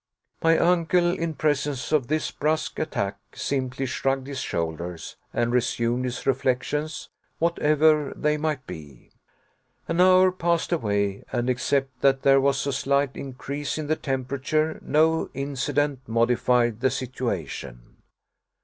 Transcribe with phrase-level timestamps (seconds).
[0.41, 6.25] My uncle, in presence of this brusque attack, simply shrugged his shoulders, and resumed his
[6.25, 9.11] reflections whatever they might be.
[9.87, 14.79] An hour passed away, and except that there was a slight increase in the temperature
[14.81, 17.97] no incident modified the situation.